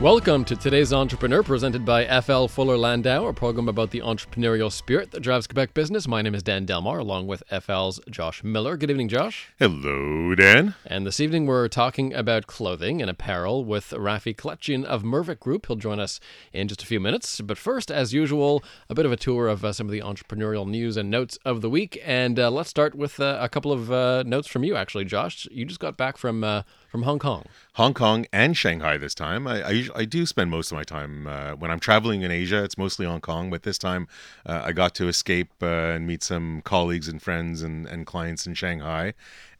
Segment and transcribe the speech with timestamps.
[0.00, 5.10] Welcome to today's Entrepreneur, presented by FL Fuller Landau, a program about the entrepreneurial spirit
[5.10, 6.08] that drives Quebec business.
[6.08, 8.78] My name is Dan Delmar, along with FL's Josh Miller.
[8.78, 9.52] Good evening, Josh.
[9.58, 10.74] Hello, Dan.
[10.86, 15.66] And this evening we're talking about clothing and apparel with Raffi Kelechian of Mirvik Group.
[15.66, 16.18] He'll join us
[16.54, 17.42] in just a few minutes.
[17.42, 20.66] But first, as usual, a bit of a tour of uh, some of the entrepreneurial
[20.66, 22.00] news and notes of the week.
[22.02, 25.46] And uh, let's start with uh, a couple of uh, notes from you, actually, Josh.
[25.50, 27.44] You just got back from uh, from Hong Kong.
[27.74, 29.46] Hong Kong and Shanghai this time.
[29.46, 32.64] I, I, I do spend most of my time uh, when I'm traveling in Asia.
[32.64, 34.08] It's mostly Hong Kong, but this time
[34.44, 38.44] uh, I got to escape uh, and meet some colleagues and friends and, and clients
[38.44, 39.14] in Shanghai.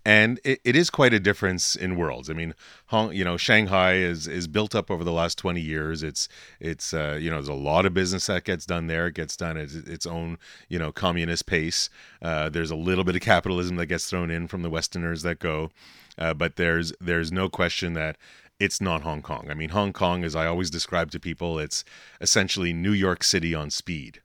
[0.04, 2.30] And it, it is quite a difference in worlds.
[2.30, 2.54] I mean,
[2.86, 6.02] Hong, you know, Shanghai is is built up over the last twenty years.
[6.02, 6.26] It's
[6.58, 9.08] it's uh, you know, there's a lot of business that gets done there.
[9.08, 11.90] It gets done at its own you know communist pace.
[12.22, 15.38] Uh, there's a little bit of capitalism that gets thrown in from the Westerners that
[15.38, 15.70] go.
[16.16, 18.16] Uh, but there's there's no question that
[18.58, 19.48] it's not Hong Kong.
[19.50, 21.82] I mean, Hong Kong, as I always describe to people, it's
[22.20, 24.20] essentially New York City on speed.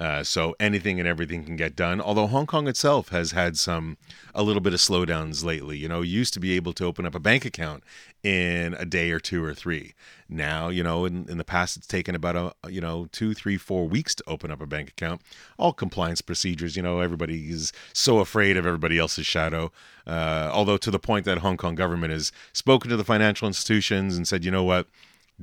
[0.00, 2.00] Uh, so anything and everything can get done.
[2.00, 3.98] Although Hong Kong itself has had some
[4.34, 5.76] a little bit of slowdowns lately.
[5.76, 7.84] You know, used to be able to open up a bank account
[8.22, 9.92] in a day or two or three.
[10.26, 13.58] Now, you know, in, in the past, it's taken about a you know two, three,
[13.58, 15.20] four weeks to open up a bank account.
[15.58, 16.76] All compliance procedures.
[16.76, 19.70] You know, everybody is so afraid of everybody else's shadow.
[20.06, 24.16] Uh, although to the point that Hong Kong government has spoken to the financial institutions
[24.16, 24.86] and said, you know what,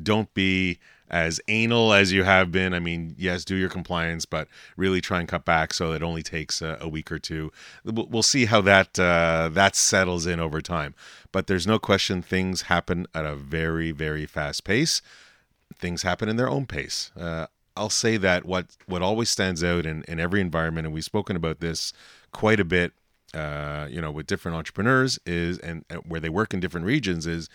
[0.02, 2.74] don't be as anal as you have been.
[2.74, 6.24] I mean, yes, do your compliance, but really try and cut back so it only
[6.24, 7.52] takes a, a week or two.
[7.84, 10.96] We'll see how that uh, that settles in over time.
[11.32, 15.02] But there's no question things happen at a very very fast pace.
[15.76, 17.12] Things happen in their own pace.
[17.16, 21.06] Uh, I'll say that what what always stands out in, in every environment, and we've
[21.06, 21.94] spoken about this
[22.32, 22.94] quite a bit,
[23.34, 27.28] uh, you know, with different entrepreneurs is and, and where they work in different regions
[27.28, 27.50] is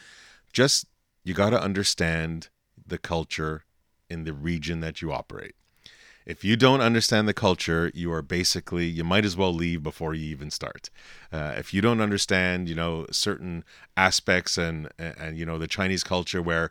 [0.52, 0.86] just
[1.24, 2.48] you got to understand
[2.92, 3.64] the culture
[4.08, 5.54] in the region that you operate.
[6.24, 10.14] If you don't understand the culture, you are basically you might as well leave before
[10.14, 10.88] you even start.
[11.32, 13.64] Uh, if you don't understand, you know, certain
[13.96, 16.70] aspects and and you know the Chinese culture where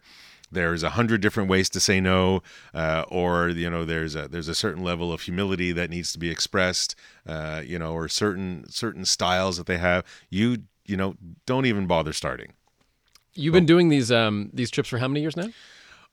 [0.52, 2.44] there's a hundred different ways to say no,
[2.74, 6.20] uh, or you know there's a there's a certain level of humility that needs to
[6.20, 6.96] be expressed,
[7.28, 10.06] uh, you know, or certain certain styles that they have.
[10.30, 11.16] You you know
[11.46, 12.54] don't even bother starting.
[13.34, 15.50] You've been doing these um these trips for how many years now?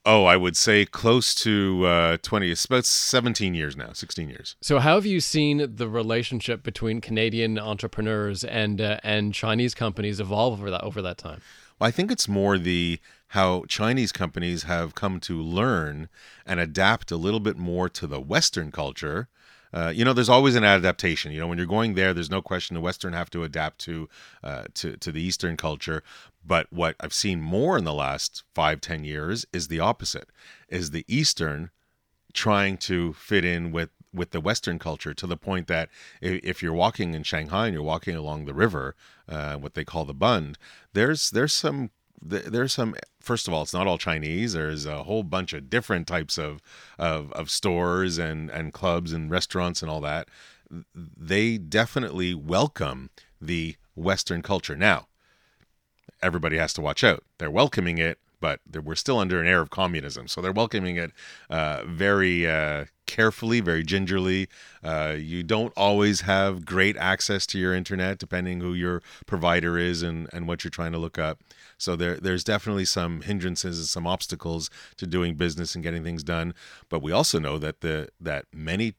[0.05, 4.55] Oh, I would say close to uh, 20, it's about 17 years now, 16 years.
[4.61, 10.19] So, how have you seen the relationship between Canadian entrepreneurs and uh, and Chinese companies
[10.19, 11.41] evolve over that over that time?
[11.77, 12.99] Well, I think it's more the
[13.29, 16.09] how Chinese companies have come to learn
[16.45, 19.27] and adapt a little bit more to the Western culture.
[19.73, 21.31] Uh, you know, there's always an adaptation.
[21.31, 24.09] You know, when you're going there, there's no question the Western have to adapt to
[24.43, 26.03] uh, to to the Eastern culture.
[26.45, 30.29] But what I've seen more in the last five, ten years is the opposite:
[30.69, 31.69] is the Eastern
[32.33, 35.89] trying to fit in with with the Western culture to the point that
[36.21, 38.95] if you're walking in Shanghai and you're walking along the river,
[39.27, 40.57] uh, what they call the Bund,
[40.93, 41.91] there's there's some
[42.21, 46.07] there's some first of all it's not all chinese there's a whole bunch of different
[46.07, 46.61] types of
[46.97, 50.27] of, of stores and and clubs and restaurants and all that
[50.93, 53.09] they definitely welcome
[53.41, 55.07] the western culture now
[56.21, 57.23] everybody has to watch out.
[57.37, 60.27] They're welcoming it, but we're still under an air of communism.
[60.27, 61.11] So they're welcoming it
[61.49, 64.47] uh, very uh, carefully, very gingerly.
[64.83, 70.01] Uh, you don't always have great access to your internet, depending who your provider is
[70.01, 71.39] and, and what you're trying to look up.
[71.79, 76.23] So there, there's definitely some hindrances and some obstacles to doing business and getting things
[76.23, 76.53] done.
[76.89, 78.93] But we also know that the that many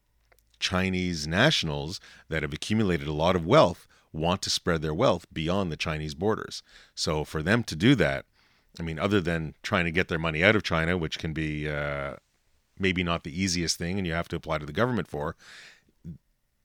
[0.59, 5.71] Chinese nationals that have accumulated a lot of wealth want to spread their wealth beyond
[5.71, 6.63] the Chinese borders.
[6.95, 8.25] So for them to do that,
[8.79, 11.69] I mean, other than trying to get their money out of China, which can be
[11.69, 12.17] uh,
[12.79, 15.37] maybe not the easiest thing and you have to apply to the government for,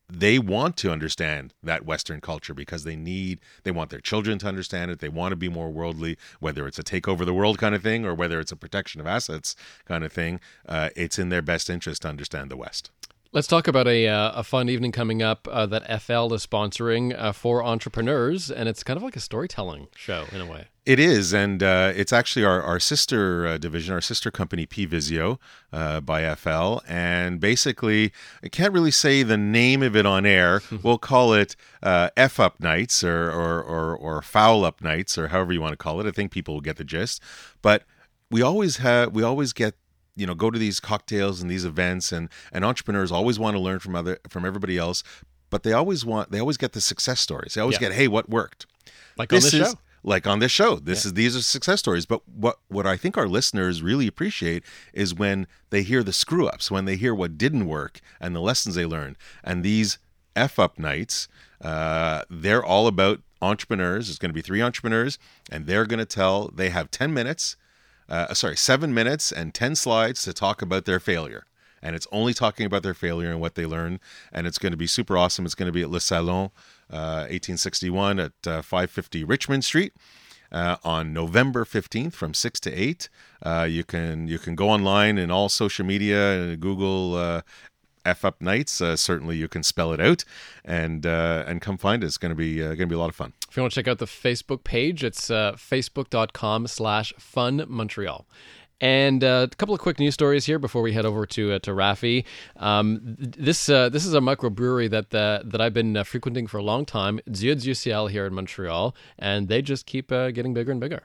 [0.10, 4.48] they want to understand that Western culture because they need, they want their children to
[4.48, 5.00] understand it.
[5.00, 7.82] They want to be more worldly, whether it's a take over the world kind of
[7.82, 9.56] thing or whether it's a protection of assets
[9.86, 10.40] kind of thing.
[10.68, 12.92] Uh, it's in their best interest to understand the West.
[13.36, 17.14] Let's talk about a, uh, a fun evening coming up uh, that FL is sponsoring
[17.20, 20.70] uh, for entrepreneurs, and it's kind of like a storytelling show in a way.
[20.86, 24.86] It is, and uh, it's actually our, our sister uh, division, our sister company, P
[24.86, 25.38] Visio,
[25.74, 26.78] uh, by FL.
[26.88, 30.62] And basically, I can't really say the name of it on air.
[30.82, 35.52] we'll call it F Up Nights or, or, or, or Foul Up Nights or however
[35.52, 36.08] you want to call it.
[36.08, 37.22] I think people will get the gist.
[37.62, 37.84] But
[38.32, 39.76] we always have, we always get
[40.16, 43.60] you know go to these cocktails and these events and and entrepreneurs always want to
[43.60, 45.04] learn from other from everybody else
[45.50, 47.54] but they always want they always get the success stories.
[47.54, 47.90] They always Yeah.
[47.90, 48.66] get hey what worked?
[49.18, 49.80] Like on this is show.
[50.04, 50.76] like on this show.
[50.78, 52.06] This is these are success stories.
[52.06, 54.64] But what what i think our listeners really appreciate
[54.94, 58.42] is when they hear the screw ups when they hear what didn't work and the
[58.42, 59.18] lessons they learned.
[59.44, 59.98] And these
[60.36, 61.28] f up nights
[61.62, 64.08] uh, they're all about entrepreneurs.
[64.08, 65.18] There's going to be three entrepreneurs
[65.52, 67.56] and they're going to tell they have 10 minutes
[68.10, 71.46] uh, sorry seven minutes and 10 slides to talk about their failure
[71.82, 74.00] and it's only talking about their failure and what they learned
[74.32, 76.52] and it's going to be super awesome it's going to be at le salon
[76.92, 79.94] uh, 1861 at uh, 550 richmond street
[80.52, 83.10] uh, on November 15th from 6 to 8.
[83.44, 87.42] Uh, you can you can go online in all social media, uh, Google uh,
[88.06, 88.82] F Up Nights.
[88.82, 90.24] Uh, certainly, you can spell it out
[90.64, 92.08] and uh, and come find it.
[92.08, 93.34] It's going to be going to be a lot of fun.
[93.56, 98.28] If you want to check out the Facebook page, it's uh, facebook.com slash fun Montreal.
[98.82, 101.60] And uh, a couple of quick news stories here before we head over to uh,
[101.60, 102.26] to Raffi.
[102.58, 106.58] Um, this uh, this is a microbrewery that uh, that I've been uh, frequenting for
[106.58, 107.22] a long time.
[107.32, 111.04] Dieu du here in Montreal, and they just keep uh, getting bigger and bigger.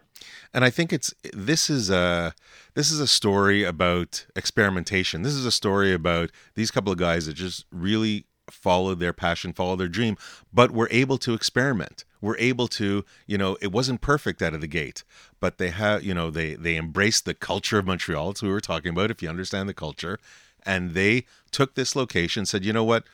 [0.52, 2.34] and I think it's this is a
[2.74, 5.22] this is a story about experimentation.
[5.22, 9.52] This is a story about these couple of guys that just really followed their passion,
[9.52, 10.16] follow their dream,
[10.52, 12.04] but were able to experiment.
[12.20, 15.04] Were able to, you know, it wasn't perfect out of the gate,
[15.40, 18.26] but they have, you know, they they embraced the culture of Montreal.
[18.26, 19.10] What we were talking about.
[19.10, 20.18] If you understand the culture,
[20.66, 23.04] and they took this location, said, you know what,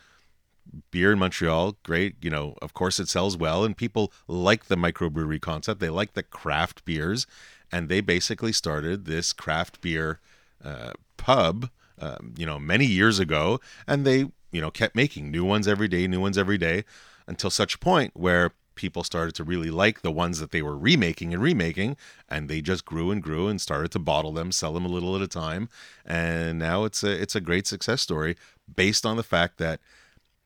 [0.91, 2.17] beer in Montreal, great.
[2.21, 5.81] You know, of course it sells well, and people like the microbrewery concept.
[5.81, 7.27] They like the craft beers,
[7.71, 10.21] and they basically started this craft beer
[10.65, 15.45] uh, pub, um, you know, many years ago, and they, you know, kept making new
[15.45, 16.85] ones every day, new ones every day,
[17.27, 20.79] until such a point where people started to really like the ones that they were
[20.79, 21.97] remaking and remaking
[22.29, 25.15] and they just grew and grew and started to bottle them sell them a little
[25.15, 25.69] at a time.
[26.05, 28.35] And now it's a it's a great success story
[28.75, 29.81] based on the fact that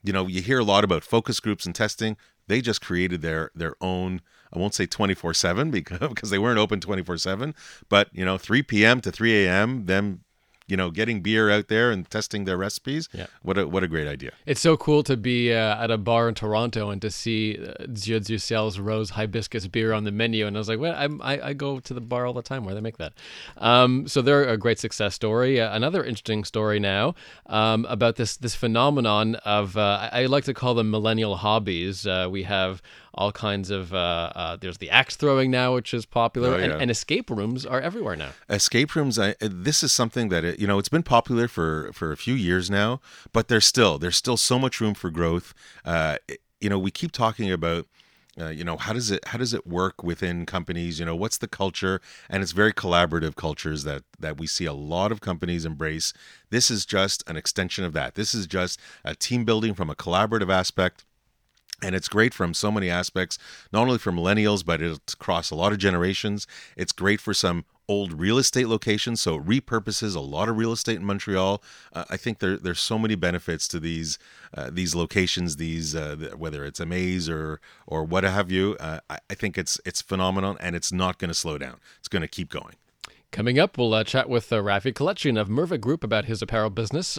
[0.03, 2.17] you know you hear a lot about focus groups and testing.
[2.49, 4.23] They just created their their own
[4.53, 7.55] i won't say 24-7 because because they weren't open 24-7
[7.89, 10.25] but you know 3 p.m to 3 a.m them
[10.71, 13.27] you know getting beer out there and testing their recipes Yeah.
[13.43, 16.29] what a what a great idea It's so cool to be uh, at a bar
[16.29, 18.39] in Toronto and to see uh, du
[18.83, 20.47] rose hibiscus beer on the menu.
[20.47, 22.65] And I was like, well, I'm, I, I go to the bar all the time
[22.65, 23.13] where they make that.
[23.59, 25.61] Um, so they're a great success story.
[25.61, 27.15] Uh, another interesting story now
[27.47, 32.07] um, about this this phenomenon of, uh, I, I like to call them millennial hobbies.
[32.07, 32.81] Uh, we have
[33.13, 36.73] all kinds of, uh, uh, there's the axe throwing now, which is popular, Oh, and,
[36.73, 38.31] and escape rooms are everywhere now.
[38.49, 42.13] escape rooms I, this is something that it, you know it's been popular for for
[42.13, 43.01] a few years now
[43.33, 45.55] but there's still there's still so much room for growth.
[45.85, 46.17] Uh
[46.61, 47.87] you know we keep talking about
[48.41, 51.01] uh, you know how does it how does it work within companies?
[51.01, 52.01] You know what's the culture?
[52.29, 56.13] And it's very collaborative cultures that that we see a lot of companies embrace.
[56.51, 58.15] This is just an extension of that.
[58.15, 61.05] This is just a team building from a collaborative aspect.
[61.83, 63.39] And it's great from so many aspects
[63.73, 66.47] not only for millennials but it's across a lot of generations.
[66.77, 70.73] It's great for some old real estate locations so it repurposes a lot of real
[70.73, 71.63] estate in montreal.
[71.93, 74.19] Uh, i think there, there's so many benefits to these
[74.57, 78.77] uh, these locations these uh, th- whether it's a maze or or what have you
[78.79, 81.79] uh, I, I think it's it's phenomenal and it's not going to slow down.
[81.99, 82.77] It's going to keep going.
[83.33, 86.71] Coming up, we'll uh, chat with uh, Raffi Kelechian of Mirvik Group about his apparel
[86.71, 87.19] business.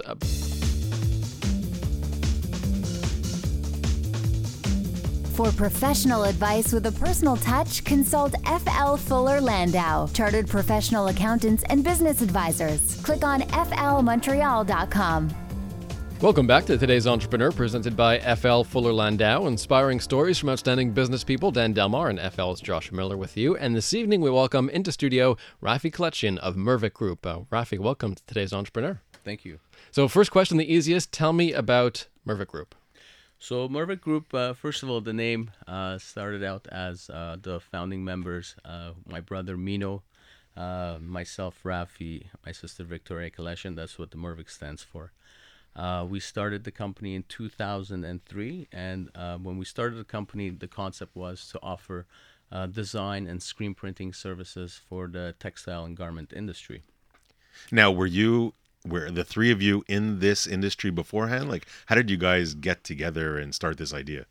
[5.33, 11.85] For professional advice with a personal touch, consult FL Fuller Landau, Chartered Professional Accountants and
[11.85, 13.01] Business Advisors.
[13.01, 15.29] Click on flmontreal.com.
[16.21, 21.23] Welcome back to today's Entrepreneur, presented by FL Fuller Landau, inspiring stories from outstanding business
[21.23, 21.49] people.
[21.49, 23.55] Dan Delmar and FL's Josh Miller with you.
[23.55, 27.25] And this evening, we welcome into studio Raffi Kelechian of Mirvik Group.
[27.25, 29.01] Uh, Raffi, welcome to today's Entrepreneur.
[29.23, 29.59] Thank you.
[29.91, 31.11] So, first question, the easiest.
[31.13, 32.75] Tell me about Mirvik Group.
[33.43, 37.59] So Mirvik Group, uh, first of all, the name uh, started out as uh, the
[37.59, 40.03] founding members, uh, my brother Mino,
[40.55, 43.75] uh, myself Raffi, my sister Victoria Kelechian.
[43.75, 45.11] That's what the Mirvik stands for.
[45.75, 49.09] Uh, we started the company in 2003, and
[49.41, 52.05] when we started the company, the concept was to offer
[52.71, 56.83] design and screen printing services for the textile and garment industry.
[57.71, 58.53] now were you
[58.85, 62.83] were the three of you in this industry beforehand like how did you guys get
[62.83, 64.25] together and start this idea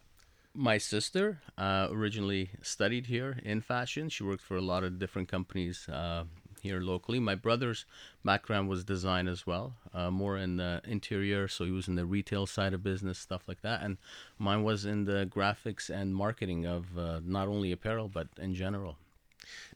[0.54, 4.09] My sister uh, originally studied here in fashion.
[4.09, 6.25] She worked for a lot of different companies uh,
[6.61, 7.21] here locally.
[7.21, 7.87] My brother's
[8.25, 12.04] background was design as well, uh, more in the interior, so he was in the
[12.04, 13.83] retail side of business, stuff like that.
[13.83, 13.97] And
[14.38, 18.97] mine was in the graphics and marketing of uh, not only apparel but in general.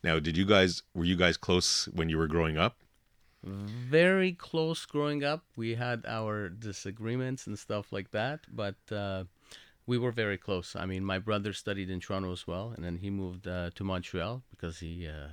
[0.03, 2.77] Now, did you guys were you guys close when you were growing up?
[3.45, 5.45] Very close growing up.
[5.57, 9.25] We had our disagreements and stuff like that, but uh,
[9.87, 10.75] we were very close.
[10.75, 13.85] I mean, my brother studied in Toronto as well, and then he moved uh, to
[13.85, 15.29] Montreal because he uh,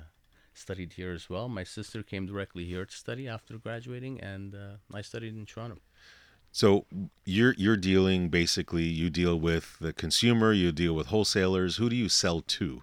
[0.52, 1.48] studied here as well.
[1.48, 5.78] My sister came directly here to study after graduating, and uh, I studied in Toronto.
[6.54, 6.84] So
[7.24, 11.76] you're you're dealing basically you deal with the consumer, you deal with wholesalers.
[11.76, 12.82] Who do you sell to?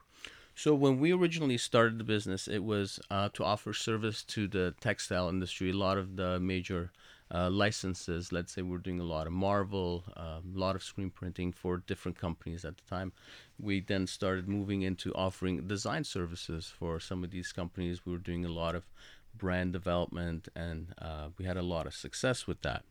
[0.61, 4.75] So when we originally started the business, it was uh, to offer service to the
[4.81, 5.69] textile industry.
[5.69, 6.91] A lot of the major
[7.33, 11.11] uh, licenses, let's say we're doing a lot of Marvel, uh, a lot of screen
[11.11, 13.13] printing for different companies at the time.
[13.57, 18.05] We then started moving into offering design services for some of these companies.
[18.05, 18.83] We were doing a lot of
[19.33, 22.83] brand development, and uh, we had a lot of success with that.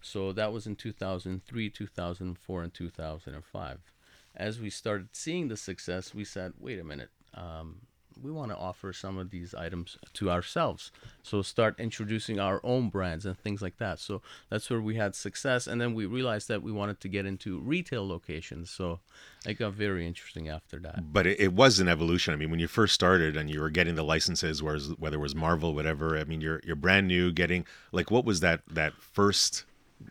[0.00, 3.80] So that was in 2003, 2004, and 2005
[4.36, 7.80] as we started seeing the success, we said, wait a minute, um,
[8.22, 10.92] we want to offer some of these items to ourselves.
[11.22, 13.98] So start introducing our own brands and things like that.
[13.98, 14.20] So
[14.50, 15.66] that's where we had success.
[15.66, 18.70] And then we realized that we wanted to get into retail locations.
[18.70, 19.00] So
[19.46, 21.12] it got very interesting after that.
[21.12, 22.34] But it, it was an evolution.
[22.34, 25.20] I mean, when you first started and you were getting the licenses, whereas whether it
[25.20, 26.18] was Marvel, whatever.
[26.18, 27.32] I mean, you're you're brand new.
[27.32, 29.64] Getting like, what was that that first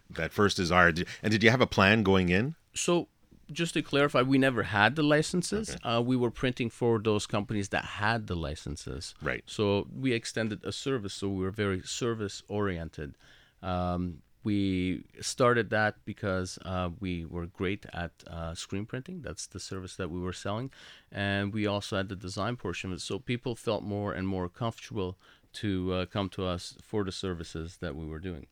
[0.09, 0.93] that first desire?
[1.21, 2.55] And did you have a plan going in?
[2.73, 3.07] So
[3.51, 5.71] just to clarify, we never had the licenses.
[5.71, 5.89] Okay.
[5.89, 9.15] Uh, we were printing for those companies that had the licenses.
[9.21, 9.43] Right.
[9.45, 11.13] So we extended a service.
[11.13, 13.15] So we were very service oriented.
[13.61, 19.21] Um, we started that because uh, we were great at uh, screen printing.
[19.21, 20.71] That's the service that we were selling,
[21.11, 23.01] and we also had the design portion of it.
[23.01, 25.17] So people felt more and more comfortable
[25.53, 28.47] to uh, come to us for the services that we were doing.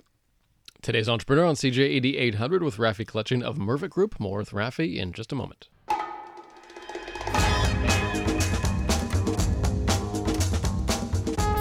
[0.82, 4.20] Today's entrepreneur on CJAD 800 with Raffi Kelechian of Mirvik Group.
[4.20, 5.68] More with Raffi in just a moment.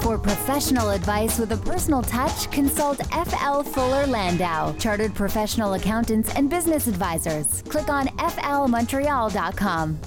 [0.03, 6.49] For professional advice with a personal touch, consult FL Fuller Landau, Chartered Professional Accountants and
[6.49, 7.63] Business Advisors.
[7.63, 9.99] Click on flmontreal.com.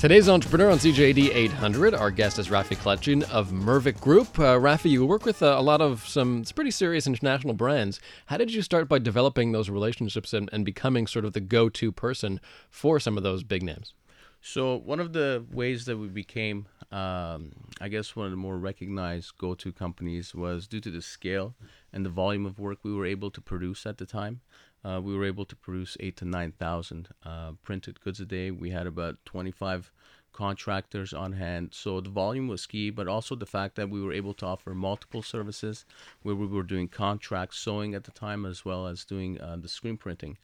[0.00, 4.38] Today's entrepreneur on CJAD 800, Our guest is Raffi Kelechian of Mirvik Group.
[4.38, 8.00] Uh, Raffi, you work with uh, a lot of some pretty serious international brands.
[8.24, 11.92] How did you start by developing those relationships and, and becoming sort of the go-to
[11.92, 12.40] person
[12.70, 13.92] for some of those big names?
[14.40, 18.56] So one of the ways that we became, um, I guess, one of the more
[18.56, 21.54] recognized go-to companies was due to the scale
[21.92, 24.40] and the volume of work we were able to produce at the time
[24.84, 28.50] uh, we were able to produce eight to nine thousand uh, printed goods a day.
[28.50, 29.92] We had about 25
[30.32, 31.70] contractors on hand.
[31.72, 34.74] So the volume was key, but also the fact that we were able to offer
[34.74, 35.84] multiple services
[36.22, 39.68] where we were doing contract sewing at the time as well as doing uh, the
[39.68, 40.38] screen printing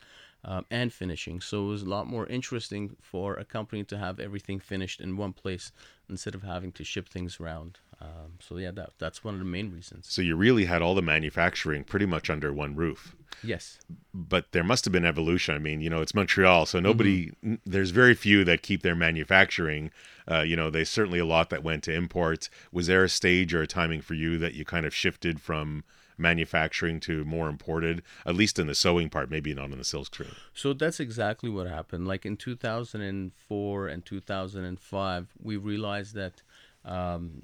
[0.45, 1.41] um, and finishing.
[1.41, 5.17] So it was a lot more interesting for a company to have everything finished in
[5.17, 5.73] one place
[6.09, 7.79] instead of having to ship things around.
[8.01, 10.07] Um, so yeah, that that's one of the main reasons.
[10.09, 13.17] So you really had all the manufacturing pretty much under one roof.
[13.43, 13.79] Yes.
[14.13, 15.55] But there must have been evolution.
[15.55, 17.29] I mean, you know, it's Montreal, so nobody.
[17.45, 17.55] Mm-hmm.
[17.65, 19.91] There's very few that keep their manufacturing.
[20.31, 22.51] Uh, you know, there's certainly a lot that went to imports.
[22.73, 25.85] Was there a stage or a timing for you that you kind of shifted from
[26.19, 30.07] manufacturing to more imported, at least in the sewing part, maybe not in the silk
[30.07, 30.33] screen.
[30.55, 32.07] So that's exactly what happened.
[32.07, 36.43] Like in 2004 and 2005, we realized that
[36.85, 37.43] um,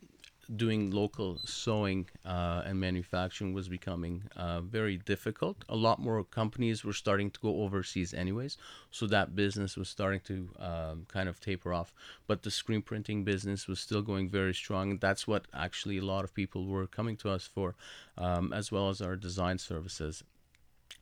[0.56, 5.64] doing local sewing uh, and manufacturing was becoming uh, very difficult.
[5.68, 8.56] A lot more companies were starting to go overseas, anyways,
[8.90, 11.94] so that business was starting to um, kind of taper off.
[12.26, 16.24] But the screen printing business was still going very strong, that's what actually a lot
[16.24, 17.74] of people were coming to us for,
[18.18, 20.22] um, as well as our design services.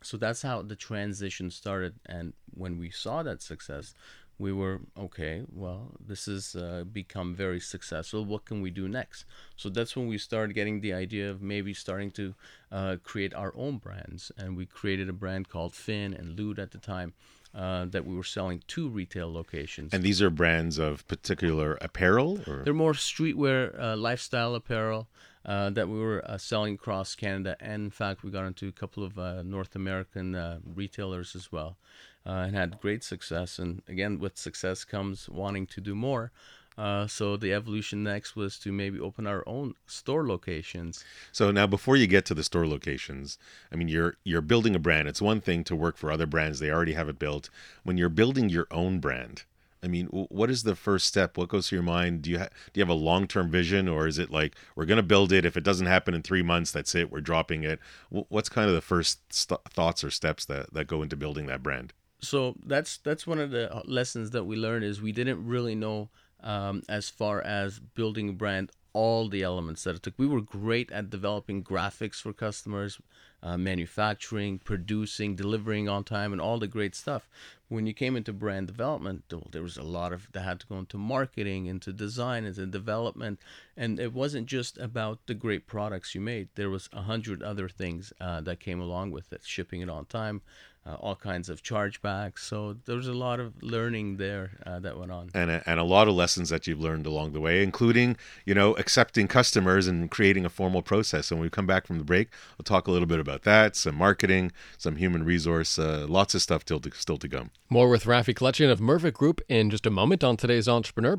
[0.02, 3.95] So that's how the transition started, and when we saw that success,
[4.40, 9.25] we were okay well this has uh, become very successful what can we do next
[9.54, 12.35] so that's when we started getting the idea of maybe starting to
[12.73, 16.70] uh, create our own brands and we created a brand called finn and lude at
[16.70, 17.12] the time
[17.54, 19.92] uh, that we were selling two retail locations.
[19.92, 22.40] And these are brands of particular apparel?
[22.47, 22.62] Or?
[22.62, 25.09] They're more streetwear, uh, lifestyle apparel
[25.44, 27.56] uh, that we were uh, selling across Canada.
[27.59, 31.50] And in fact, we got into a couple of uh, North American uh, retailers as
[31.50, 31.76] well
[32.25, 33.59] and had great success.
[33.59, 36.33] And again, with success comes wanting to do more.
[36.79, 41.05] Uh, so the evolution next was to maybe open our own store locations.
[41.31, 43.37] So now, before you get to the store locations,
[43.71, 45.09] I mean, you're you're building a brand.
[45.09, 47.50] It's one thing to work for other brands; they already have it built.
[47.83, 49.43] When you're building your own brand,
[49.83, 51.37] I mean, what is the first step?
[51.37, 52.23] What goes through your mind?
[52.23, 54.87] Do you ha- do you have a long term vision, or is it like we're
[54.87, 55.45] going to build it?
[55.45, 57.11] If it doesn't happen in three months, that's it.
[57.11, 57.79] We're dropping it.
[58.09, 61.62] What's kind of the first st- thoughts or steps that that go into building that
[61.62, 61.93] brand?
[62.23, 66.11] So that's that's one of the lessons that we learned is we didn't really know
[66.43, 70.15] um, as far as building a brand all the elements that it took.
[70.17, 72.99] We were great at developing graphics for customers,
[73.43, 77.29] uh, manufacturing, producing, delivering on time, and all the great stuff.
[77.69, 80.79] When you came into brand development, there was a lot of that had to go
[80.79, 83.39] into marketing, into design, into development,
[83.77, 86.49] and it wasn't just about the great products you made.
[86.57, 90.07] There was a hundred other things uh, that came along with it, shipping it on
[90.07, 90.43] time,
[90.90, 92.40] uh, all kinds of chargebacks.
[92.40, 95.78] So there was a lot of learning there uh, that went on, and a, and
[95.78, 99.87] a lot of lessons that you've learned along the way, including you know accepting customers
[99.87, 101.30] and creating a formal process.
[101.30, 103.76] And when we come back from the break, we'll talk a little bit about that,
[103.76, 107.50] some marketing, some human resource, uh, lots of stuff still to, still to come.
[107.68, 111.18] More with Raffi Kelechian of Mirvik Group in just a moment on today's Entrepreneur.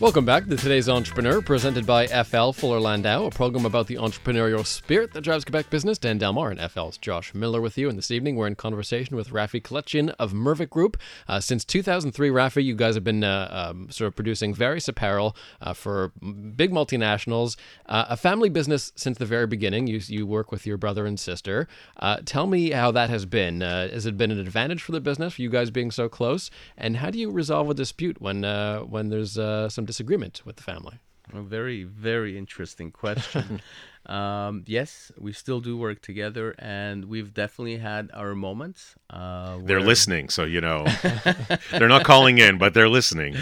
[0.00, 4.66] Welcome back to today's Entrepreneur, presented by FL Fuller Landau, a program about the entrepreneurial
[4.66, 5.98] spirit that drives Quebec business.
[5.98, 7.88] Dan Delmar and FL's Josh Miller with you.
[7.88, 10.96] And this evening, we're in conversation with Raffi Kelechian of Mirvik Group.
[11.28, 15.36] Uh, since 2003, Raffi, you guys have been uh, um, sort of producing various apparel
[15.60, 16.10] uh, for
[16.56, 19.86] big multinationals, uh, a family business since the very beginning.
[19.86, 21.68] You, you work with your brother and sister.
[21.98, 23.62] Uh, tell me how that has been.
[23.62, 26.50] Uh, has it been an advantage for the business, for you guys being so close?
[26.76, 28.42] And how do you resolve a dispute when,
[28.90, 29.34] when there's
[29.72, 30.98] some some disagreement with the family?
[31.32, 33.60] A very, very interesting question.
[34.06, 38.94] um, yes, we still do work together, and we've definitely had our moments.
[39.08, 40.84] Uh, they're listening, so you know
[41.70, 43.36] they're not calling in, but they're listening.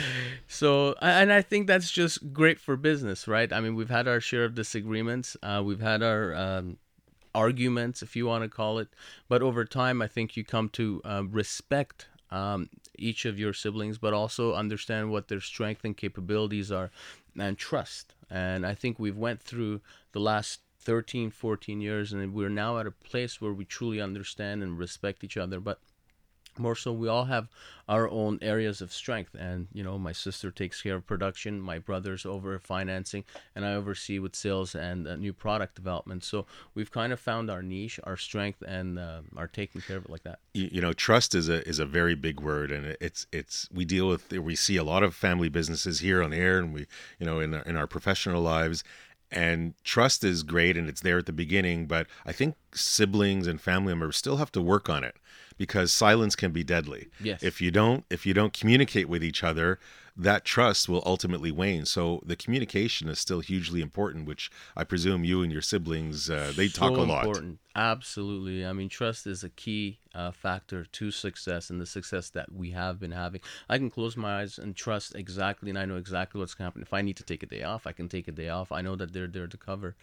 [0.46, 3.52] So, and I think that's just great for business, right?
[3.52, 5.36] I mean, we've had our share of disagreements.
[5.42, 6.78] Uh, we've had our um,
[7.34, 8.88] arguments, if you want to call it,
[9.28, 12.70] but over time, I think you come to uh, respect um,
[13.02, 16.90] each of your siblings, but also understand what their strength and capabilities are,
[17.38, 18.14] and trust.
[18.30, 19.80] And I think we've went through
[20.12, 24.62] the last 13, 14 years, and we're now at a place where we truly understand
[24.62, 25.60] and respect each other.
[25.60, 25.80] But
[26.58, 27.48] more so we all have
[27.88, 31.78] our own areas of strength and you know my sister takes care of production my
[31.78, 33.24] brother's over financing
[33.56, 36.24] and i oversee with sales and uh, new product development.
[36.24, 40.04] So we've kind of found our niche our strength and uh, are taking care of
[40.04, 40.38] it like that.
[40.54, 43.84] You, you, know trust is a is a very big word and it's it's we
[43.84, 46.86] deal with we see a lot of family businesses here on air and we
[47.18, 48.84] you know in our, in our professional lives
[49.32, 53.60] and trust is great and it's there at the beginning but i think siblings and
[53.60, 55.16] family members still have to work on it
[55.62, 57.08] because silence can be deadly.
[57.20, 57.42] Yes.
[57.42, 59.78] If you don't if you don't communicate with each other,
[60.16, 61.84] that trust will ultimately wane.
[61.84, 66.52] So the communication is still hugely important, which I presume you and your siblings uh,
[66.56, 67.24] they so talk a lot.
[67.24, 67.58] Important.
[67.74, 68.66] Absolutely.
[68.66, 72.72] I mean, trust is a key uh, factor to success and the success that we
[72.72, 73.40] have been having.
[73.66, 76.68] I can close my eyes and trust exactly, and I know exactly what's going to
[76.68, 76.82] happen.
[76.82, 78.72] If I need to take a day off, I can take a day off.
[78.72, 79.96] I know that they're there to cover.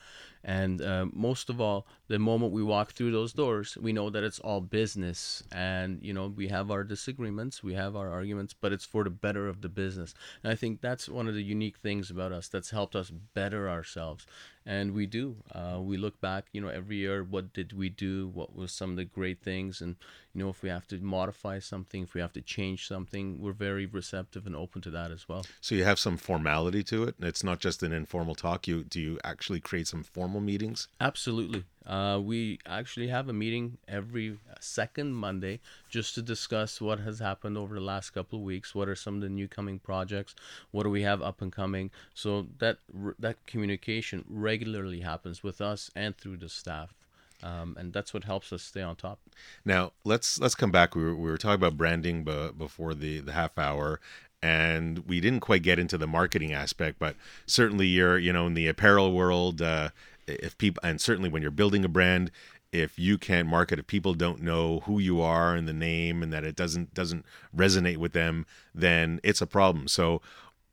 [0.43, 4.23] And uh, most of all, the moment we walk through those doors, we know that
[4.23, 5.43] it's all business.
[5.51, 9.11] And, you know, we have our disagreements, we have our arguments, but it's for the
[9.11, 10.15] better of the business.
[10.41, 13.69] And I think that's one of the unique things about us that's helped us better
[13.69, 14.25] ourselves
[14.69, 18.27] and we do uh, we look back you know every year what did we do?
[18.27, 19.81] What was some of the great things?
[19.81, 19.95] And
[20.33, 23.51] you know if we have to modify something if we have to change something we're
[23.51, 27.15] very receptive and open to that as well so you have some formality to it
[27.19, 31.63] it's not just an informal talk you do you actually create some formal meetings absolutely
[31.89, 37.57] uh, we actually have a meeting every second Monday just to discuss what has happened
[37.57, 38.75] over the last couple of weeks.
[38.75, 40.35] What are some of the new coming projects?
[40.69, 41.89] What do we have up and coming?
[42.13, 42.77] So that
[43.17, 46.93] that communication regularly happens with us and through the staff.
[47.41, 49.19] Um, and that's what helps us stay on top.
[49.63, 50.95] Now let's let's come back.
[50.95, 53.99] We were, we were talking about branding b- before the the half hour,
[54.41, 56.99] and we didn't quite get into the marketing aspect.
[56.99, 59.89] But certainly, you're you know in the apparel world, uh,
[60.27, 62.31] if people and certainly when you're building a brand
[62.71, 66.31] if you can't market if people don't know who you are and the name and
[66.31, 67.25] that it doesn't doesn't
[67.55, 70.21] resonate with them then it's a problem so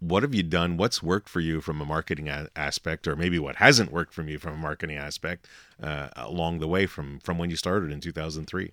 [0.01, 0.77] what have you done?
[0.77, 4.23] What's worked for you from a marketing a- aspect or maybe what hasn't worked for
[4.23, 5.49] you from a marketing aspect
[5.83, 8.71] uh, along the way from from when you started in 2003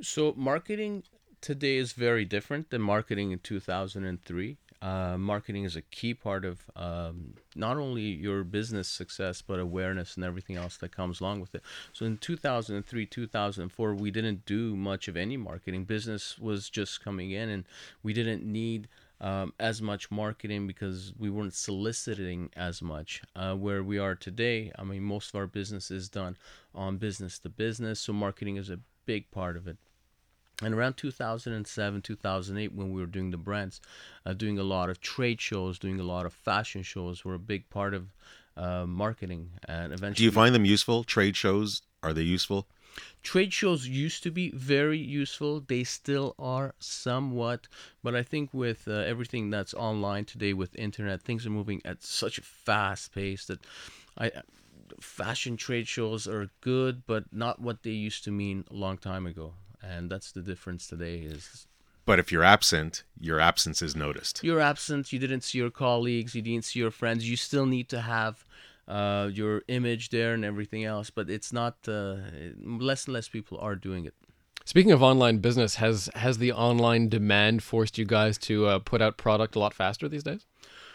[0.00, 1.02] so marketing
[1.40, 6.68] today is very different than marketing in 2003 uh, marketing is a key part of
[6.74, 11.54] um, not only your business success but awareness and everything else that comes along with
[11.54, 11.62] it.
[11.92, 15.84] So in 2003 2004 we didn't do much of any marketing.
[15.84, 17.64] Business was just coming in and
[18.02, 18.88] we didn't need
[19.22, 24.72] um, as much marketing because we weren't soliciting as much uh, where we are today
[24.78, 26.36] i mean most of our business is done
[26.74, 29.76] on business to business so marketing is a big part of it
[30.62, 33.80] And around 2007, 2008, when we were doing the brands,
[34.24, 37.38] uh, doing a lot of trade shows, doing a lot of fashion shows, were a
[37.38, 38.14] big part of
[38.56, 39.50] uh, marketing.
[39.66, 41.04] And eventually, Do you find them useful?
[41.04, 42.66] Trade shows are they useful?
[43.22, 45.60] Trade shows used to be very useful.
[45.60, 47.68] They still are somewhat
[48.02, 52.02] but i think with uh, everything that's online today with internet things are moving at
[52.02, 53.60] such a fast pace that
[54.18, 54.30] i
[55.00, 59.26] fashion trade shows are good but not what they used to mean a long time
[59.26, 59.54] ago.
[59.82, 61.66] And that's the difference today is
[62.04, 64.42] But if you're absent, your absence is noticed.
[64.42, 65.12] you're absent.
[65.12, 66.34] You didn't see your colleagues.
[66.34, 67.28] You didn't see your friends.
[67.28, 68.44] You still need to have
[68.88, 72.16] uh, your image there and everything else but it's not uh,
[72.60, 74.14] less and less people are doing it
[74.64, 79.02] Speaking of online business, has has the online demand forced you guys to uh, put
[79.02, 80.46] out product a lot faster these days?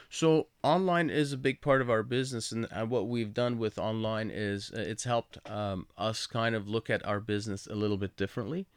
[0.10, 3.78] So online is a big part of our business, and uh, what we've done with
[3.78, 7.98] online is uh, it's helped um, us kind of look at our business a little
[7.98, 8.68] bit differently.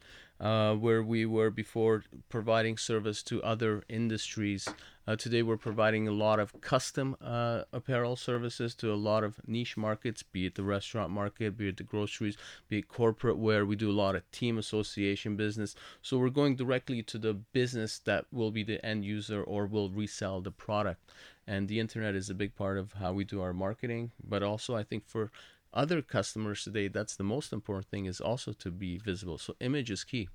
[0.41, 4.67] Uh, where we were before providing service to other industries,
[5.07, 9.39] uh, today we're providing a lot of custom uh, apparel services to a lot of
[9.47, 12.37] niche markets, be it the restaurant market, be it the groceries,
[12.69, 13.65] be it corporate wear.
[13.65, 15.75] We do a lot of team association business.
[16.01, 19.89] So we're going directly to the business that will be the end user or will
[19.89, 21.11] resell the product.
[21.47, 24.11] And the internet is a big part of how we do our marketing.
[24.23, 25.31] But also, I think for
[25.73, 29.37] other customers today, that's the most important thing is also to be visible.
[29.37, 30.27] So image is key.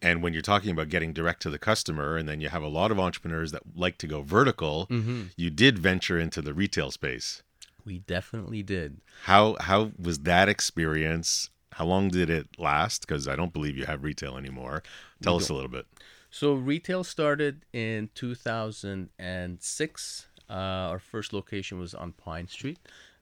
[0.00, 2.68] And when you're talking about getting direct to the customer, and then you have a
[2.68, 4.88] lot of entrepreneurs that like to go vertical,
[5.36, 7.42] you did venture into the retail space.
[7.84, 9.00] We definitely did.
[9.24, 11.50] How how was that experience?
[11.72, 13.02] How long did it last?
[13.02, 14.82] Because I don't believe you have retail anymore.
[15.22, 15.86] Tell us a little bit.
[16.30, 20.26] So retail started in 2006.
[20.50, 22.78] Uh, our first location was on Pine Street.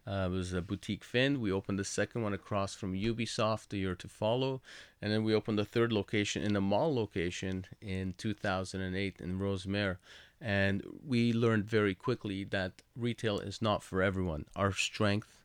[0.07, 1.41] Uh, it was a boutique Finn.
[1.41, 4.61] We opened the second one across from Ubisoft the year to follow,
[5.03, 9.99] and then we opened the third location in the mall location in 2008 in Rosemere.
[10.41, 14.45] And we learned very quickly that retail is not for everyone.
[14.55, 15.37] Our strength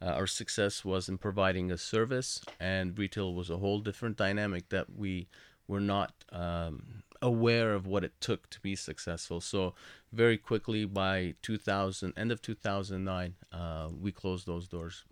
[0.00, 4.68] uh, our success was in providing a service, and retail was a whole different dynamic
[4.68, 5.26] that we
[5.66, 9.40] were not um, aware of what it took to be successful.
[9.40, 9.74] So
[10.12, 15.04] very quickly, by 2000, end of 2009, uh, we closed those doors.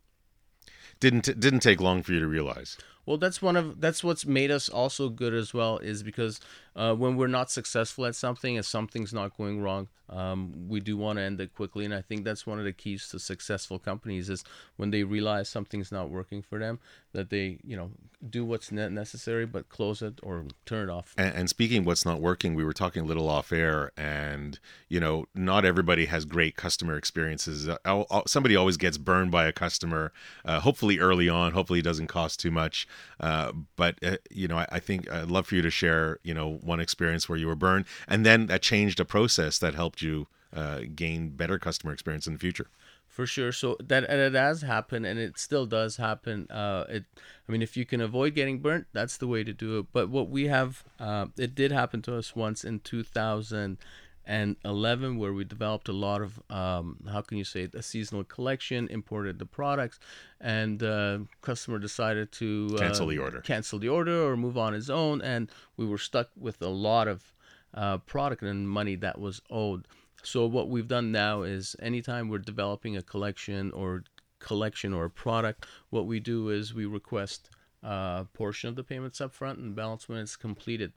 [0.99, 2.79] Didn't didn't take long for you to realize.
[3.05, 6.40] Well, that's one of that's what's made us also good as well is because
[6.75, 10.97] uh, when we're not successful at something and something's not going wrong, um, we do
[10.97, 11.85] want to end it quickly.
[11.85, 14.45] And I think that's one of the keys to successful companies is
[14.77, 16.79] when they realize something's not working for them,
[17.12, 17.90] that they you know
[18.29, 21.14] do what's necessary but close it or turn it off.
[21.16, 25.01] And, and speaking what's not working, we were talking a little off air, and you
[25.01, 27.69] know, not everybody has great customer experiences.
[27.69, 30.12] Uh, somebody always gets burned by a customer,
[30.45, 31.53] uh, hopefully early on.
[31.53, 32.87] Hopefully, it doesn't cost too much.
[33.19, 36.35] Uh, but uh, you know, I, I think I'd love for you to share, you
[36.35, 39.95] know, one experience where you were burned, and then that changed a process that helped
[40.02, 42.68] you uh, gain better customer experience in the future.
[43.09, 43.50] For sure.
[43.50, 46.46] So that and it has happened, and it still does happen.
[46.50, 47.04] Uh, it,
[47.48, 49.87] I mean, if you can avoid getting burnt, that's the way to do it.
[49.90, 55.44] But what we have, uh, it did happen to us once in 2011, where we
[55.44, 59.46] developed a lot of, um, how can you say, it, a seasonal collection, imported the
[59.46, 59.98] products,
[60.38, 63.40] and uh, customer decided to uh, Cancel the order.
[63.40, 67.09] cancel the order or move on his own, and we were stuck with a lot
[67.09, 67.32] of
[67.76, 69.86] uh, product and money that was owed.
[70.22, 74.04] So what we've done now is anytime we're developing a collection or
[74.38, 77.50] collection or a product, what we do is we request
[77.82, 80.92] a portion of the payments up front and balance when it's completed.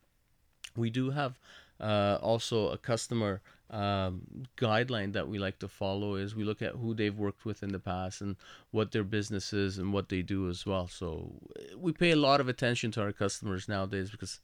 [0.75, 1.37] We do have
[1.79, 4.23] uh, also a customer um,
[4.57, 7.71] guideline that we like to follow is we look at who they've worked with in
[7.71, 8.35] the past and
[8.71, 10.87] what their business is and what they do as well.
[10.87, 11.35] So
[11.77, 14.39] we pay a lot of attention to our customers nowadays because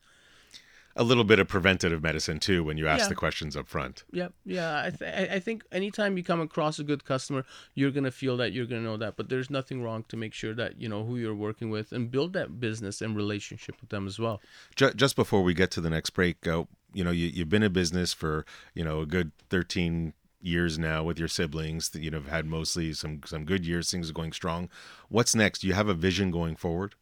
[0.97, 3.09] A little bit of preventative medicine too when you ask Yeah.
[3.09, 4.05] the questions up front.
[4.13, 4.83] Yeah, yeah.
[4.85, 8.53] I, th- I think anytime you come across a good customer, you're gonna feel that
[8.53, 9.17] you're gonna know that.
[9.17, 12.09] But there's nothing wrong to make sure that you know who you're working with and
[12.09, 14.41] build that business and relationship with them as well.
[14.77, 17.63] Ju- just before we get to the next break, uh, you know, you, you've been
[17.63, 21.89] in business for you know a good thirteen years now with your siblings.
[21.89, 23.91] That you know have had mostly some some good years.
[23.91, 24.69] Things are going strong.
[25.09, 25.59] What's next?
[25.59, 26.95] Do you have a vision going forward?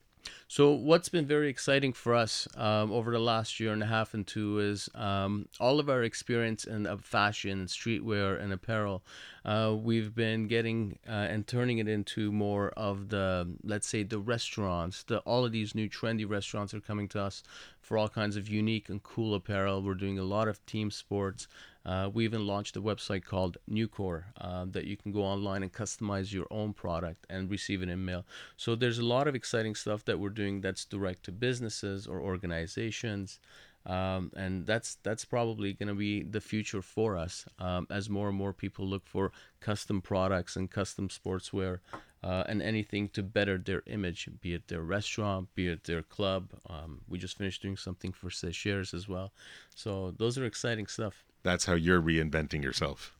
[0.47, 4.13] So what's been very exciting for us um, over the last year and a half
[4.13, 9.03] and two is um, all of our experience in uh, fashion, streetwear, and apparel.
[9.45, 14.19] Uh, we've been getting uh, and turning it into more of the, let's say, the
[14.19, 15.03] restaurants.
[15.03, 17.43] The all of these new trendy restaurants are coming to us
[17.81, 19.81] for all kinds of unique and cool apparel.
[19.81, 21.47] We're doing a lot of team sports,
[21.85, 25.71] Uh, we even launched a website called Nucor uh, that you can go online and
[25.71, 28.25] customize your own product and receive an email.
[28.57, 32.21] So there's a lot of exciting stuff that we're doing that's direct to businesses or
[32.21, 33.39] organizations.
[33.85, 38.29] Um, and that's that's probably going to be the future for us um, as more
[38.29, 41.79] and more people look for custom products and custom sportswear
[42.23, 46.51] uh, and anything to better their image, be it their restaurant, be it their club.
[46.69, 49.33] Um, we just finished doing something for Seychelles as well,
[49.75, 51.25] so those are exciting stuff.
[51.43, 53.13] That's how you're reinventing yourself.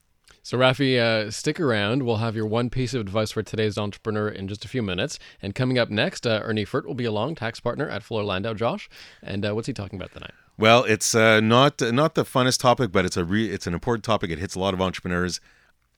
[0.45, 2.03] So, Raffi, uh, stick around.
[2.03, 5.17] We'll have your one piece of advice for today's entrepreneur in just a few minutes.
[5.41, 8.53] And coming up next, uh, Ernie Furt will be along, tax partner at Fuller Landau.
[8.53, 8.89] Josh,
[9.21, 10.33] and uh, what's he talking about tonight?
[10.57, 14.03] Well, it's uh, not not the funnest topic, but it's a re- it's an important
[14.03, 14.31] topic.
[14.31, 15.39] It hits a lot of entrepreneurs.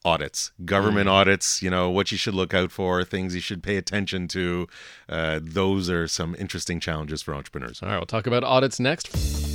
[0.04, 1.14] Audits, government mm.
[1.14, 1.64] audits.
[1.64, 4.68] You know what you should look out for, things you should pay attention to.
[5.10, 7.82] Uh, those are some interesting challenges for entrepreneurs.
[7.82, 9.55] All right, we'll talk about audits next.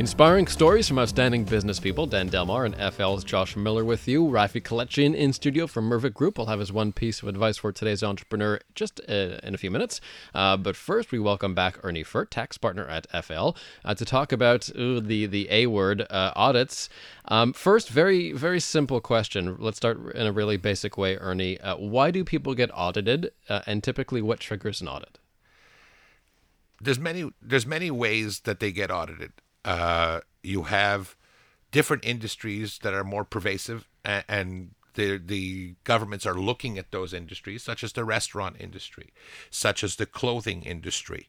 [0.00, 2.06] Inspiring stories from outstanding business people.
[2.06, 4.24] Dan Delmar and FL's Josh Miller with you.
[4.24, 7.70] Raffi Kelechian in studio from Mirvik Group will have his one piece of advice for
[7.70, 10.00] today's entrepreneur just uh, in a few minutes.
[10.34, 13.50] Uh, but first, we welcome back Ernie Furt, tax partner at FL,
[13.84, 16.88] uh, to talk about ooh, the the A word uh, audits.
[17.26, 19.56] Um, first, very very simple question.
[19.58, 21.60] Let's start in a really basic way, Ernie.
[21.60, 25.18] Uh, why do people get audited, uh, and typically, what triggers an audit?
[26.80, 29.32] There's many there's many ways that they get audited.
[29.64, 31.16] Uh, you have
[31.70, 37.12] different industries that are more pervasive, and, and the the governments are looking at those
[37.12, 39.12] industries, such as the restaurant industry,
[39.50, 41.28] such as the clothing industry.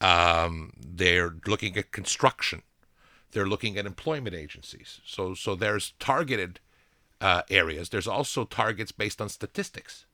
[0.00, 2.62] Um, they're looking at construction.
[3.32, 5.00] They're looking at employment agencies.
[5.04, 6.60] So so there's targeted
[7.20, 7.88] uh, areas.
[7.88, 10.06] There's also targets based on statistics.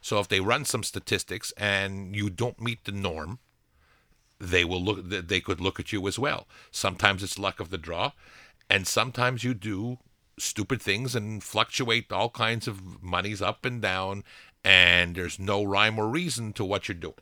[0.00, 3.38] So if they run some statistics and you don't meet the norm,
[4.42, 6.48] they will look they could look at you as well.
[6.70, 8.12] Sometimes it's luck of the draw
[8.68, 9.98] and sometimes you do
[10.38, 14.24] stupid things and fluctuate all kinds of monies up and down
[14.64, 17.14] and there's no rhyme or reason to what you're doing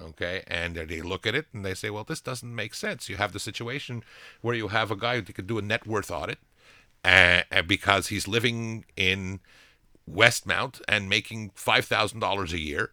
[0.00, 0.42] okay?
[0.46, 3.08] And they look at it and they say well this doesn't make sense.
[3.08, 4.04] You have the situation
[4.42, 6.38] where you have a guy who could do a net worth audit
[7.02, 9.40] uh, because he's living in
[10.10, 12.90] westmount and making $5000 a year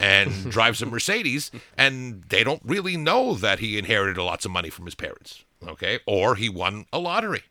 [0.00, 4.70] and drives a Mercedes, and they don't really know that he inherited lots of money
[4.70, 7.44] from his parents, okay, or he won a lottery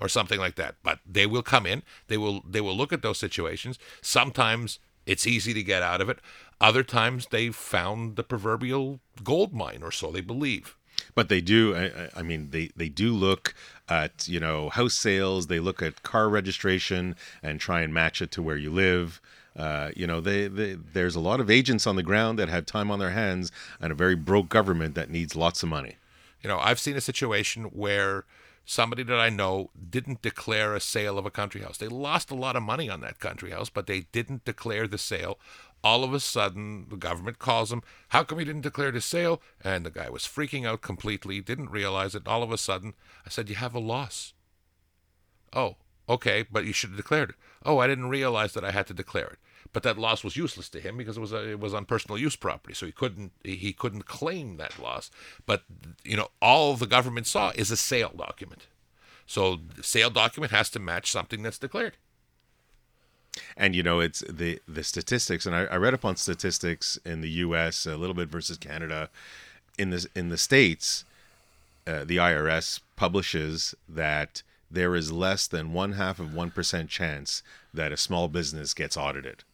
[0.00, 0.76] or something like that.
[0.82, 3.78] But they will come in, they will they will look at those situations.
[4.00, 6.18] Sometimes it's easy to get out of it.
[6.60, 10.76] Other times they found the proverbial gold mine, or so they believe.
[11.14, 11.74] But they do.
[11.74, 13.54] I, I mean, they they do look
[13.88, 15.46] at you know house sales.
[15.46, 19.20] They look at car registration and try and match it to where you live.
[19.56, 22.66] Uh, you know, they, they, there's a lot of agents on the ground that have
[22.66, 25.96] time on their hands and a very broke government that needs lots of money.
[26.42, 28.24] You know, I've seen a situation where
[28.64, 31.78] somebody that I know didn't declare a sale of a country house.
[31.78, 34.98] They lost a lot of money on that country house, but they didn't declare the
[34.98, 35.38] sale.
[35.82, 39.42] All of a sudden, the government calls them, How come you didn't declare the sale?
[39.62, 42.28] And the guy was freaking out completely, didn't realize it.
[42.28, 42.94] All of a sudden,
[43.26, 44.34] I said, You have a loss.
[45.52, 45.76] Oh,
[46.08, 47.36] okay, but you should have declared it.
[47.64, 49.38] Oh, I didn't realize that I had to declare it.
[49.72, 52.18] But that loss was useless to him because it was a, it was on personal
[52.18, 55.10] use property, so he couldn't he couldn't claim that loss.
[55.46, 55.62] But
[56.02, 58.66] you know, all the government saw is a sale document.
[59.26, 61.96] So the sale document has to match something that's declared.
[63.56, 67.20] And you know, it's the the statistics, and I, I read up on statistics in
[67.20, 67.86] the U.S.
[67.86, 69.08] a little bit versus Canada.
[69.78, 71.04] In the in the states,
[71.86, 77.42] uh, the IRS publishes that there is less than one half of 1% chance
[77.74, 79.44] that a small business gets audited.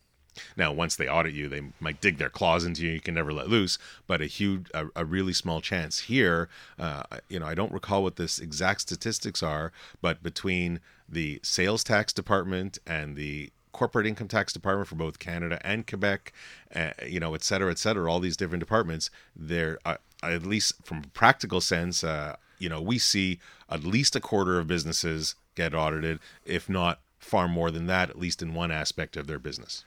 [0.56, 2.92] Now, once they audit you, they might dig their claws into you.
[2.92, 6.48] You can never let loose, but a huge, a, a really small chance here.
[6.78, 11.82] Uh, you know, I don't recall what this exact statistics are, but between the sales
[11.82, 16.32] tax department and the corporate income tax department for both Canada and Quebec,
[16.74, 20.74] uh, you know, et cetera, et cetera, all these different departments, there, uh, at least
[20.84, 23.38] from a practical sense, uh, you know, we see
[23.68, 28.18] at least a quarter of businesses get audited, if not far more than that, at
[28.18, 29.84] least in one aspect of their business.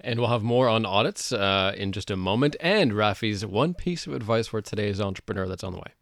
[0.00, 2.56] And we'll have more on audits uh, in just a moment.
[2.60, 5.92] And Rafi's one piece of advice for today's entrepreneur that's on the way.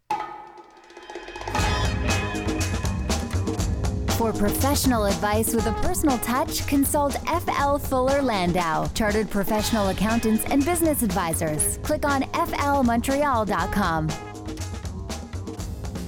[4.17, 10.65] For professional advice with a personal touch, consult FL Fuller Landau, chartered professional accountants and
[10.65, 11.79] business advisors.
[11.83, 14.34] Click on flmontreal.com.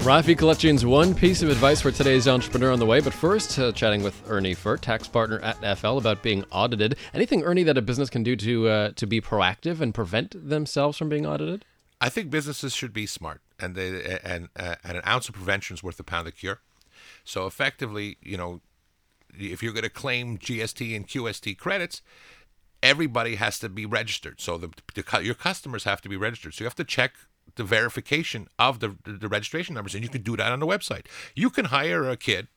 [0.07, 3.01] Raffi Kelechian's one piece of advice for today's entrepreneur on the way.
[3.01, 6.95] But first, uh, chatting with Ernie Furt, tax partner at FL, about being audited.
[7.13, 10.97] Anything, Ernie, that a business can do to uh, to be proactive and prevent themselves
[10.97, 11.65] from being audited?
[11.99, 15.73] I think businesses should be smart, and they and uh, and an ounce of prevention
[15.73, 16.61] is worth a pound of cure.
[17.25, 18.61] So effectively, you know,
[19.37, 22.01] if you're going to claim GST and QST credits,
[22.81, 24.39] everybody has to be registered.
[24.39, 26.53] So the, the your customers have to be registered.
[26.53, 27.15] So you have to check
[27.55, 31.05] the verification of the, the registration numbers, and you can do that on the website.
[31.35, 32.47] You can hire a kid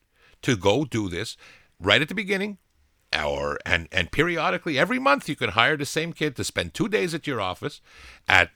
[0.41, 1.37] to go do this
[1.79, 2.57] right at the beginning,
[3.23, 6.87] or and and periodically every month you can hire the same kid to spend two
[6.87, 7.81] days at your office
[8.27, 8.51] at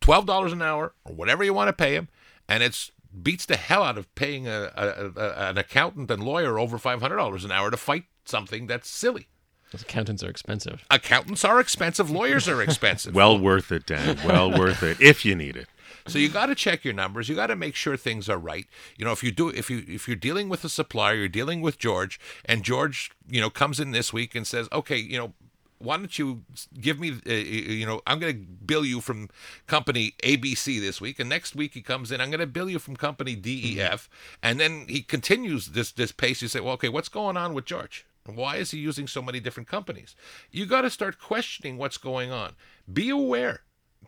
[0.00, 2.08] twelve dollars an hour or whatever you want to pay him,
[2.48, 2.90] and it's
[3.22, 7.00] beats the hell out of paying a, a, a an accountant and lawyer over five
[7.00, 9.28] hundred dollars an hour to fight something that's silly.
[9.72, 10.84] Those accountants are expensive.
[10.90, 12.10] Accountants are expensive.
[12.10, 13.14] Lawyers are expensive.
[13.14, 14.18] well worth it, Dan.
[14.24, 15.68] Well worth it if you need it.
[16.06, 17.28] So you got to check your numbers.
[17.28, 18.66] You got to make sure things are right.
[18.96, 21.60] You know, if you do, if you if you're dealing with a supplier, you're dealing
[21.60, 25.34] with George, and George, you know, comes in this week and says, okay, you know,
[25.78, 26.42] why don't you
[26.80, 29.28] give me, uh, you know, I'm going to bill you from
[29.66, 32.78] company ABC this week, and next week he comes in, I'm going to bill you
[32.78, 34.08] from company DEF,
[34.42, 36.40] and then he continues this this pace.
[36.40, 38.06] You say, well, okay, what's going on with George?
[38.34, 40.16] Why is he using so many different companies?
[40.50, 42.54] You got to start questioning what's going on.
[42.92, 43.60] Be aware.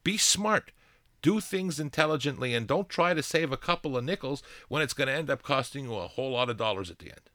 [0.03, 0.73] Be smart.
[1.21, 5.09] Do things intelligently and don't try to save a couple of nickels when it's going
[5.09, 7.31] to end up costing you a whole lot of dollars at the end.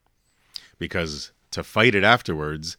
[0.79, 2.77] Because to fight it afterwards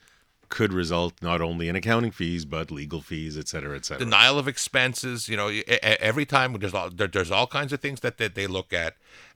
[0.48, 4.04] could result not only in accounting fees but legal fees, et cetera, et cetera.
[4.04, 5.28] Denial of expenses.
[5.28, 8.72] You know, every time there's all there's all kinds of things that, that they look
[8.72, 8.94] at,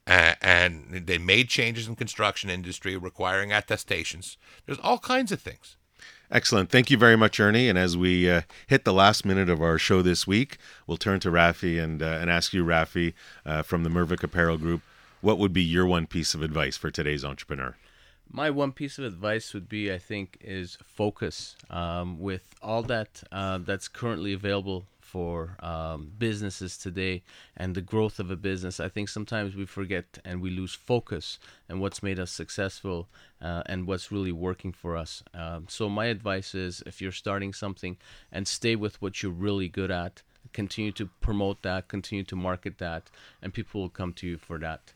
[0.09, 4.39] uh, and they made changes in construction industry requiring attestations.
[4.65, 5.77] There's all kinds of things.
[6.31, 6.71] Excellent.
[6.71, 7.69] Thank you very much, Ernie.
[7.69, 11.21] And as we uh, hit the last minute of our show this week, we'll turn
[11.21, 13.15] to Raffi and uh, and ask you, Raffi,
[13.47, 14.83] uh, from the Mirvik Apparel Group,
[15.21, 17.77] what would be your one piece of advice for today's entrepreneur?
[18.31, 21.57] My one piece of advice would be, I think, is focus.
[21.71, 27.23] Um, with all that uh, that's currently available for um, businesses today
[27.57, 31.39] and the growth of a business, I think sometimes we forget and we lose focus
[31.69, 33.09] and what's made us successful
[33.41, 35.23] uh, and what's really working for us.
[35.33, 37.97] Um, so my advice is, if you're starting something,
[38.31, 40.23] and stay with what you're really good at.
[40.53, 43.11] Continue to promote that, continue to market that,
[43.43, 44.95] and people will come to you for that.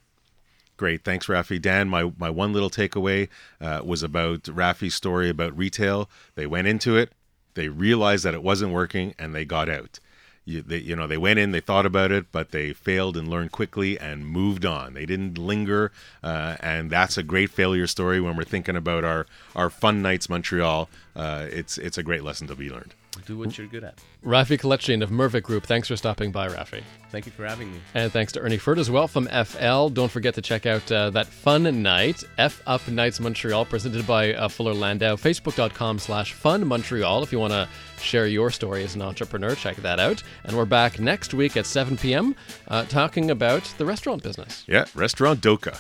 [0.77, 1.61] Great, thanks, Raffi.
[1.61, 3.29] Dan, my my one little takeaway
[3.61, 6.09] uh, was about Raffi's story about retail.
[6.35, 7.13] They went into it,
[7.55, 10.01] they realized that it wasn't working, and they got out.
[10.45, 13.29] You, they, you know, they went in, they thought about it, but they failed and
[13.29, 14.95] learned quickly and moved on.
[14.95, 19.27] They didn't linger, uh, and that's a great failure story when we're thinking about our
[19.55, 20.89] our fun nights Montreal.
[21.15, 22.95] Uh, it's it's a great lesson to be learned.
[23.27, 23.99] Do what you're good at.
[24.25, 25.65] Raffi Kelechian of Mirvik Group.
[25.67, 26.83] Thanks for stopping by, Raffi.
[27.11, 27.79] Thank you for having me.
[27.93, 29.89] And thanks to Ernie Furt as well from FL.
[29.89, 34.33] Don't forget to check out uh, that fun night, F Up Nights Montreal, presented by
[34.33, 35.17] uh, Fuller Landau.
[35.17, 37.23] Facebook.com slash Fun Montreal.
[37.23, 37.69] If you want to
[38.01, 40.23] share your story as an entrepreneur, check that out.
[40.45, 42.35] And we're back next week at 7 p.m.
[42.69, 44.65] Uh, talking about the restaurant business.
[44.67, 45.79] Yeah, Restaurant Doka,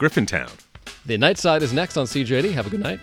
[0.00, 0.50] Griffintown.
[1.06, 2.52] The night side is next on CJAD.
[2.52, 2.98] Have a good night.